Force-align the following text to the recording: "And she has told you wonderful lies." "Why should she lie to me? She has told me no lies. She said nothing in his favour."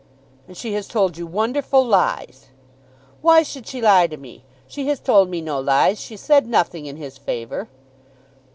"And 0.47 0.57
she 0.57 0.73
has 0.73 0.87
told 0.87 1.15
you 1.15 1.27
wonderful 1.27 1.85
lies." 1.85 2.47
"Why 3.21 3.43
should 3.43 3.67
she 3.67 3.83
lie 3.83 4.07
to 4.07 4.17
me? 4.17 4.43
She 4.65 4.87
has 4.87 4.99
told 4.99 5.29
me 5.29 5.41
no 5.41 5.59
lies. 5.59 5.99
She 6.01 6.17
said 6.17 6.47
nothing 6.47 6.87
in 6.87 6.97
his 6.97 7.19
favour." 7.19 7.69